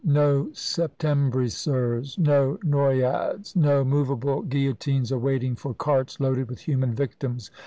no 0.03 0.45
Septembrisers! 0.51 2.17
no 2.17 2.57
noyades! 2.63 3.55
no 3.55 3.83
moveable 3.85 4.41
guillotines 4.41 5.11
awaiting 5.11 5.55
for 5.55 5.75
carts 5.75 6.19
loaded 6.19 6.49
with 6.49 6.61
human 6.61 6.91
victims! 6.95 7.51